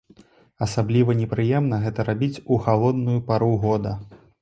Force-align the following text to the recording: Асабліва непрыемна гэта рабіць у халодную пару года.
Асабліва 0.65 1.11
непрыемна 1.19 1.81
гэта 1.85 1.99
рабіць 2.09 2.33
у 2.51 2.61
халодную 2.67 3.19
пару 3.33 3.55
года. 3.69 3.99